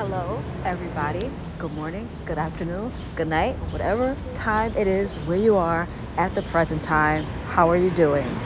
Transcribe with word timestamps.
Hello, 0.00 0.42
everybody. 0.64 1.30
Good 1.58 1.72
morning, 1.72 2.08
good 2.24 2.38
afternoon, 2.38 2.90
good 3.16 3.28
night, 3.28 3.58
whatever 3.70 4.16
time 4.32 4.72
it 4.74 4.86
is 4.86 5.16
where 5.26 5.36
you 5.36 5.56
are 5.56 5.86
at 6.16 6.34
the 6.34 6.40
present 6.40 6.82
time. 6.82 7.28
How 7.44 7.68
are 7.68 7.76
you 7.76 7.90
doing? 7.90 8.40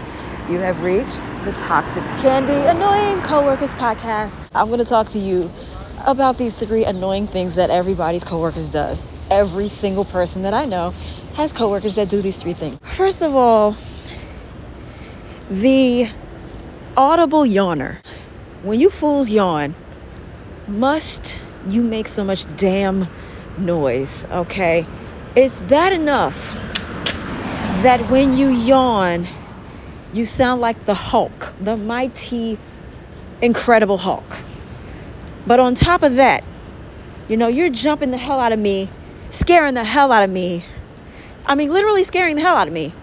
You 0.48 0.59
have 0.59 0.82
reached 0.82 1.30
the 1.45 1.53
Toxic 1.53 2.03
Candy 2.19 2.67
Annoying 2.67 3.22
Coworkers 3.22 3.72
podcast. 3.72 4.37
I'm 4.53 4.67
going 4.67 4.80
to 4.80 4.85
talk 4.85 5.11
to 5.11 5.21
you 5.21 5.48
about 6.04 6.38
these 6.38 6.54
three 6.54 6.84
annoying 6.86 7.29
things 7.29 7.55
that 7.55 7.71
everybody's 7.71 8.25
coworkers 8.25 8.68
does. 8.68 9.05
Every 9.30 9.68
single 9.68 10.05
person 10.05 10.43
that 10.43 10.55
I 10.55 10.64
know 10.64 10.91
has 11.36 11.52
coworkers 11.52 11.95
that 11.95 12.09
do 12.09 12.21
these 12.21 12.36
three 12.36 12.55
things. 12.55 12.80
First 12.82 13.23
of 13.23 13.32
all, 13.32 13.77
the 15.48 16.09
audible 16.96 17.45
yawner. 17.45 17.98
When 18.62 18.80
you 18.80 18.91
fools 18.91 19.30
yawn, 19.30 19.77
must 20.66 21.42
you 21.68 21.82
make 21.82 22.08
so 22.08 22.24
much 22.24 22.46
damn 22.56 23.09
noise, 23.59 24.24
okay? 24.30 24.86
It's 25.36 25.60
bad 25.60 25.92
enough 25.92 26.52
that 27.82 28.10
when 28.10 28.36
you 28.36 28.48
yawn, 28.48 29.28
you 30.12 30.24
sound 30.27 30.60
like 30.60 30.84
the 30.84 30.95
Hulk, 30.95 31.55
the 31.60 31.77
mighty, 31.77 32.58
incredible 33.42 33.98
Hulk. 33.98 34.24
But 35.46 35.60
on 35.60 35.74
top 35.74 36.02
of 36.02 36.16
that, 36.16 36.45
you 37.28 37.36
know, 37.36 37.48
you're 37.48 37.70
jumping 37.70 38.10
the 38.10 38.16
hell 38.16 38.41
out 38.41 38.52
of 38.52 38.58
me, 38.58 38.88
scaring 39.30 39.74
the 39.74 39.84
hell 39.84 40.12
out 40.12 40.22
of 40.22 40.30
me. 40.30 40.64
I 41.44 41.56
mean, 41.56 41.70
literally 41.70 42.05
scaring 42.05 42.36
the 42.36 42.42
hell 42.42 42.56
out 42.56 42.69
of 42.69 42.72
me 42.72 42.94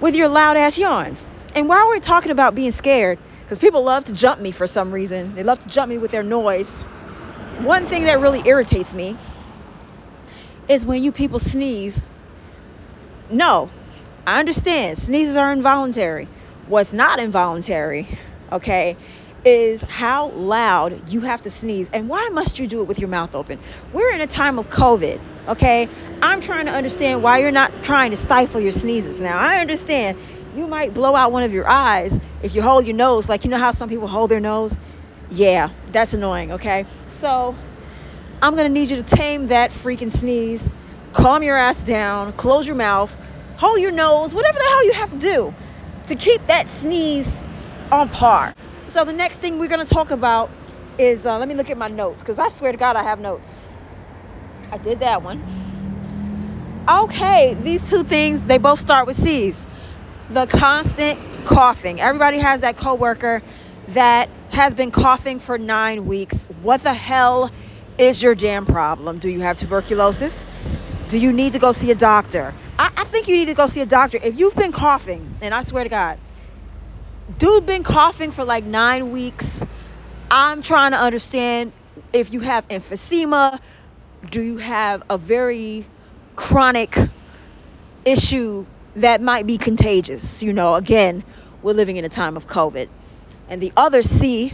with 0.00 0.14
your 0.14 0.28
loud 0.28 0.56
ass 0.56 0.78
yawns. 0.78 1.26
And 1.54 1.68
while 1.68 1.88
we're 1.88 2.00
talking 2.00 2.32
about 2.32 2.54
being 2.54 2.72
scared, 2.72 3.18
because 3.42 3.58
people 3.58 3.82
love 3.84 4.06
to 4.06 4.14
jump 4.14 4.40
me 4.40 4.50
for 4.50 4.66
some 4.66 4.92
reason, 4.92 5.34
they 5.34 5.42
love 5.42 5.60
to 5.62 5.68
jump 5.68 5.90
me 5.90 5.98
with 5.98 6.10
their 6.10 6.22
noise 6.22 6.82
one 7.64 7.86
thing 7.86 8.04
that 8.04 8.20
really 8.20 8.42
irritates 8.44 8.92
me 8.92 9.16
is 10.68 10.84
when 10.84 11.02
you 11.02 11.12
people 11.12 11.38
sneeze. 11.38 12.04
No, 13.30 13.70
I 14.26 14.40
understand 14.40 14.98
sneezes 14.98 15.36
are 15.36 15.52
involuntary. 15.52 16.28
What's 16.68 16.92
not 16.92 17.18
involuntary, 17.18 18.06
okay, 18.50 18.96
is 19.44 19.82
how 19.82 20.28
loud 20.28 21.12
you 21.12 21.20
have 21.20 21.42
to 21.42 21.50
sneeze 21.50 21.90
and 21.92 22.08
why 22.08 22.30
must 22.32 22.58
you 22.58 22.66
do 22.66 22.80
it 22.80 22.84
with 22.84 22.98
your 22.98 23.08
mouth 23.08 23.34
open? 23.34 23.58
We're 23.92 24.14
in 24.14 24.20
a 24.20 24.26
time 24.26 24.58
of 24.58 24.68
COVID, 24.68 25.20
okay? 25.48 25.88
I'm 26.20 26.40
trying 26.40 26.66
to 26.66 26.72
understand 26.72 27.22
why 27.22 27.38
you're 27.38 27.50
not 27.50 27.72
trying 27.82 28.12
to 28.12 28.16
stifle 28.16 28.60
your 28.60 28.72
sneezes. 28.72 29.18
Now, 29.20 29.38
I 29.38 29.58
understand 29.58 30.16
you 30.56 30.68
might 30.68 30.94
blow 30.94 31.16
out 31.16 31.32
one 31.32 31.42
of 31.42 31.52
your 31.52 31.68
eyes 31.68 32.20
if 32.42 32.54
you 32.54 32.62
hold 32.62 32.86
your 32.86 32.94
nose, 32.94 33.28
like 33.28 33.44
you 33.44 33.50
know 33.50 33.58
how 33.58 33.72
some 33.72 33.88
people 33.88 34.06
hold 34.06 34.30
their 34.30 34.40
nose? 34.40 34.76
Yeah, 35.32 35.70
that's 35.90 36.12
annoying, 36.12 36.52
okay? 36.52 36.84
So 37.20 37.56
I'm 38.42 38.54
gonna 38.54 38.68
need 38.68 38.90
you 38.90 38.96
to 38.96 39.02
tame 39.02 39.46
that 39.48 39.70
freaking 39.70 40.12
sneeze, 40.12 40.70
calm 41.14 41.42
your 41.42 41.56
ass 41.56 41.82
down, 41.82 42.34
close 42.34 42.66
your 42.66 42.76
mouth, 42.76 43.16
hold 43.56 43.80
your 43.80 43.92
nose, 43.92 44.34
whatever 44.34 44.58
the 44.58 44.64
hell 44.64 44.86
you 44.86 44.92
have 44.94 45.10
to 45.10 45.18
do 45.18 45.54
to 46.08 46.16
keep 46.16 46.46
that 46.48 46.68
sneeze 46.68 47.40
on 47.90 48.10
par. 48.10 48.54
So 48.88 49.04
the 49.06 49.14
next 49.14 49.38
thing 49.38 49.58
we're 49.58 49.68
gonna 49.68 49.86
talk 49.86 50.10
about 50.10 50.50
is 50.98 51.24
uh, 51.24 51.38
let 51.38 51.48
me 51.48 51.54
look 51.54 51.70
at 51.70 51.78
my 51.78 51.88
notes 51.88 52.20
because 52.20 52.38
I 52.38 52.48
swear 52.48 52.72
to 52.72 52.78
God 52.78 52.96
I 52.96 53.02
have 53.02 53.18
notes. 53.18 53.58
I 54.70 54.78
did 54.78 55.00
that 55.00 55.22
one. 55.22 55.44
Okay, 56.88 57.54
these 57.54 57.88
two 57.88 58.02
things 58.04 58.44
they 58.44 58.58
both 58.58 58.80
start 58.80 59.06
with 59.06 59.16
C's. 59.16 59.64
The 60.30 60.46
constant 60.46 61.18
coughing. 61.46 62.00
Everybody 62.00 62.38
has 62.38 62.62
that 62.62 62.76
coworker 62.76 63.42
that 63.88 64.28
has 64.52 64.74
been 64.74 64.90
coughing 64.90 65.40
for 65.40 65.56
nine 65.58 66.06
weeks. 66.06 66.44
What 66.62 66.82
the 66.82 66.92
hell 66.92 67.50
is 67.98 68.22
your 68.22 68.34
damn 68.34 68.66
problem? 68.66 69.18
Do 69.18 69.30
you 69.30 69.40
have 69.40 69.58
tuberculosis? 69.58 70.46
Do 71.08 71.18
you 71.18 71.32
need 71.32 71.54
to 71.54 71.58
go 71.58 71.72
see 71.72 71.90
a 71.90 71.94
doctor? 71.94 72.54
I, 72.78 72.90
I 72.96 73.04
think 73.04 73.28
you 73.28 73.36
need 73.36 73.46
to 73.46 73.54
go 73.54 73.66
see 73.66 73.80
a 73.80 73.86
doctor. 73.86 74.18
If 74.22 74.38
you've 74.38 74.54
been 74.54 74.72
coughing, 74.72 75.36
and 75.40 75.54
I 75.54 75.62
swear 75.62 75.84
to 75.84 75.90
God, 75.90 76.18
dude 77.38 77.64
been 77.64 77.82
coughing 77.82 78.30
for 78.30 78.44
like 78.44 78.64
nine 78.64 79.10
weeks. 79.10 79.62
I'm 80.30 80.62
trying 80.62 80.92
to 80.92 80.98
understand 80.98 81.72
if 82.12 82.32
you 82.32 82.40
have 82.40 82.68
emphysema, 82.68 83.58
do 84.30 84.42
you 84.42 84.58
have 84.58 85.02
a 85.08 85.16
very 85.18 85.86
chronic 86.36 86.96
issue 88.04 88.66
that 88.96 89.22
might 89.22 89.46
be 89.46 89.56
contagious? 89.56 90.42
You 90.42 90.52
know, 90.52 90.74
again, 90.74 91.24
we're 91.62 91.72
living 91.72 91.96
in 91.96 92.04
a 92.04 92.10
time 92.10 92.36
of 92.36 92.46
COVID. 92.46 92.88
And 93.48 93.60
the 93.60 93.72
other 93.76 94.02
C 94.02 94.52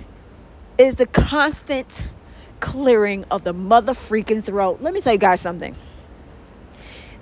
is 0.76 0.94
the 0.96 1.06
constant 1.06 2.08
clearing 2.60 3.24
of 3.30 3.44
the 3.44 3.52
mother 3.52 3.92
freaking 3.92 4.42
throat. 4.42 4.78
Let 4.80 4.92
me 4.94 5.00
tell 5.00 5.12
you 5.12 5.18
guys 5.18 5.40
something. 5.40 5.74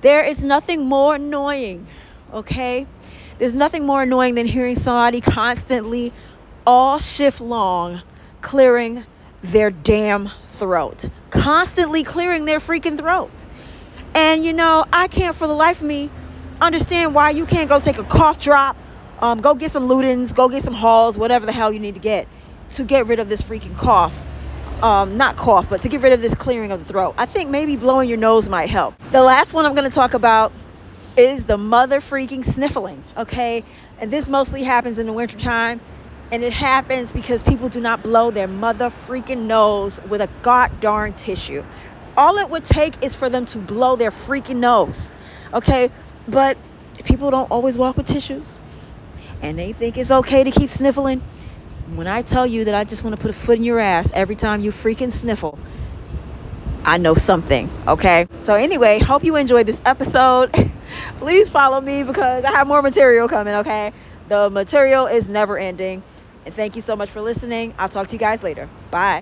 There 0.01 0.23
is 0.23 0.43
nothing 0.43 0.87
more 0.87 1.17
annoying, 1.17 1.87
okay? 2.33 2.87
There's 3.39 3.55
nothing 3.55 3.85
more 3.85 4.03
annoying 4.03 4.35
than 4.35 4.47
hearing 4.47 4.77
somebody 4.77 5.21
constantly, 5.21 6.13
all 6.67 6.99
shift 6.99 7.41
long, 7.41 8.03
clearing 8.41 9.05
their 9.43 9.71
damn 9.71 10.31
throat. 10.59 11.09
Constantly 11.31 12.05
clearing 12.05 12.45
their 12.45 12.61
freaking 12.61 12.99
throat. 12.99 13.33
And 14.15 14.45
you 14.45 14.53
know, 14.53 14.85
I 14.93 15.09
can't 15.09 15.37
for 15.37 15.47
the 15.47 15.55
life 15.55 15.81
of 15.81 15.87
me 15.87 16.11
understand 16.61 17.15
why 17.15 17.31
you 17.31 17.45
can't 17.45 17.69
go 17.69 17.79
take 17.81 17.99
a 17.99 18.05
cough 18.05 18.39
drop 18.39 18.77
um, 19.19 19.41
go 19.41 19.55
get 19.55 19.73
some 19.73 19.89
Ludens, 19.89 20.35
go 20.35 20.49
get 20.49 20.63
some 20.63 20.75
Halls, 20.75 21.17
whatever 21.17 21.47
the 21.47 21.53
hell 21.53 21.73
you 21.73 21.81
need 21.81 21.95
to 21.95 22.01
get 22.01 22.29
to 22.73 22.85
get 22.85 23.07
rid 23.07 23.19
of 23.19 23.29
this 23.29 23.43
freaking 23.43 23.77
cough. 23.77 24.17
Um, 24.83 25.17
not 25.17 25.37
cough, 25.37 25.71
but 25.71 25.83
to 25.83 25.89
get 25.89 26.03
rid 26.03 26.13
of 26.13 26.21
this 26.21 26.35
clearing 26.35 26.71
of 26.71 26.81
the 26.81 26.85
throat. 26.85 27.15
I 27.17 27.27
think 27.27 27.49
maybe 27.49 27.77
blowing 27.77 28.09
your 28.09 28.19
nose 28.19 28.49
might 28.49 28.69
help. 28.69 28.95
The 29.11 29.23
last 29.23 29.55
one 29.55 29.65
I'm 29.65 29.75
going 29.75 29.89
to 29.89 29.95
talk 29.95 30.15
about 30.15 30.53
is 31.17 31.47
the 31.47 31.57
mother 31.57 32.01
freaking 32.01 32.45
sniffling, 32.45 33.03
okay? 33.17 33.65
And 33.99 34.11
this 34.11 34.29
mostly 34.29 34.63
happens 34.63 34.99
in 34.99 35.07
the 35.07 35.13
wintertime. 35.13 35.81
And 36.31 36.43
it 36.43 36.53
happens 36.53 37.13
because 37.13 37.43
people 37.45 37.69
do 37.69 37.81
not 37.81 38.03
blow 38.03 38.33
their 38.33 38.49
mother 38.49 38.91
freaking 38.91 39.47
nose 39.47 40.01
with 40.09 40.21
a 40.21 40.29
god 40.43 40.81
darn 40.81 41.13
tissue. 41.13 41.65
All 42.17 42.39
it 42.39 42.51
would 42.51 42.65
take 42.65 43.03
is 43.03 43.15
for 43.15 43.31
them 43.31 43.47
to 43.47 43.59
blow 43.59 43.95
their 43.95 44.11
freaking 44.11 44.57
nose, 44.57 45.09
okay? 45.55 45.91
But 46.27 46.59
people 47.05 47.31
don't 47.31 47.49
always 47.51 47.79
walk 47.79 47.97
with 47.97 48.07
tissues 48.07 48.59
and 49.41 49.59
they 49.59 49.73
think 49.73 49.99
it's 49.99 50.11
okay 50.11 50.45
to 50.45 50.51
keep 50.51 50.71
sniffling, 50.71 51.23
when 51.87 52.07
I 52.09 52.23
tell 52.23 52.47
you 52.47 52.65
that 52.67 52.75
I 52.75 52.85
just 52.85 53.05
want 53.05 53.17
to 53.17 53.23
put 53.23 53.31
a 53.31 53.35
foot 53.35 53.59
in 53.59 53.65
your 53.65 53.81
ass 53.81 54.11
every 54.15 54.37
time 54.37 54.61
you 54.61 54.73
freaking 54.73 55.13
sniffle, 55.13 55.61
I 56.85 56.99
know 56.99 57.15
something, 57.15 57.71
okay? 57.87 58.29
So, 58.43 58.55
anyway, 58.55 58.99
hope 58.99 59.25
you 59.25 59.37
enjoyed 59.37 59.67
this 59.67 59.81
episode. 59.85 60.51
Please 61.19 61.49
follow 61.49 61.81
me 61.81 62.05
because 62.05 62.45
I 62.45 62.53
have 62.53 62.67
more 62.67 62.83
material 62.83 63.29
coming, 63.29 63.55
okay? 63.57 63.93
The 64.29 64.51
material 64.51 65.07
is 65.07 65.29
never 65.29 65.59
ending. 65.59 66.05
And 66.45 66.55
thank 66.55 66.77
you 66.77 66.83
so 66.83 66.95
much 66.95 67.11
for 67.11 67.21
listening. 67.21 67.75
I'll 67.79 67.89
talk 67.89 68.09
to 68.09 68.13
you 68.15 68.21
guys 68.21 68.43
later. 68.43 68.71
Bye. 68.91 69.15